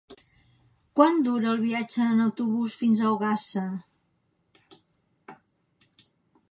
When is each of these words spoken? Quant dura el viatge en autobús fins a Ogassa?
Quant 0.99 1.19
dura 1.27 1.51
el 1.51 1.61
viatge 1.65 2.07
en 2.15 2.23
autobús 2.25 2.79
fins 2.81 3.05
a 3.05 3.13
Ogassa? 3.13 3.67